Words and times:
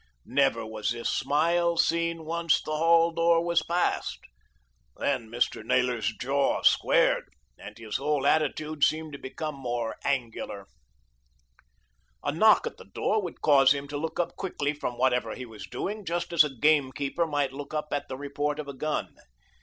Never 0.25 0.65
was 0.65 0.89
this 0.89 1.11
smile 1.11 1.77
seen 1.77 2.25
once 2.25 2.59
the 2.59 2.75
hall 2.77 3.11
door 3.11 3.45
was 3.45 3.61
passed. 3.61 4.17
Then 4.97 5.29
Mr. 5.29 5.63
Naylor's 5.63 6.07
jaw 6.19 6.63
squared, 6.63 7.29
and 7.59 7.77
his 7.77 7.97
whole 7.97 8.25
attitude 8.25 8.83
seemed 8.83 9.13
to 9.13 9.19
become 9.19 9.53
more 9.53 9.97
angular. 10.03 10.65
A 12.23 12.31
knock 12.31 12.65
at 12.65 12.77
the 12.77 12.85
door 12.85 13.21
would 13.21 13.41
cause 13.41 13.73
him 13.75 13.87
to 13.89 13.97
look 13.97 14.19
up 14.19 14.35
quickly 14.37 14.73
from 14.73 14.97
whatever 14.97 15.35
he 15.35 15.45
was 15.45 15.67
doing, 15.67 16.03
just 16.03 16.33
as 16.33 16.43
a 16.43 16.49
gamekeeper 16.49 17.27
might 17.27 17.53
look 17.53 17.71
up 17.75 17.89
at 17.93 18.07
the 18.09 18.17
report 18.17 18.57
of 18.57 18.67
a 18.67 18.73
gun. 18.73 19.13